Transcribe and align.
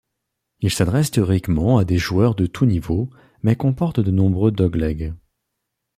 Il 0.61 0.71
s'adresse 0.73 1.11
théoriquement 1.11 1.77
à 1.77 1.85
des 1.85 1.99
joueurs 1.99 2.33
de 2.33 2.47
tous 2.47 2.65
niveaux, 2.65 3.11
mais 3.43 3.55
comporte 3.55 3.99
de 3.99 4.09
nombreux 4.09 4.49
dogs-legs. 4.51 5.13